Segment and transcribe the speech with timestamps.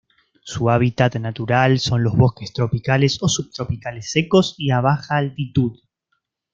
[0.41, 5.77] Su hábitat natural son los bosques tropicales o subtropicales secos y a baja altitud.